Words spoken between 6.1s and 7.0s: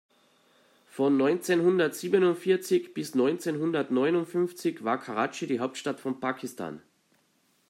Pakistan.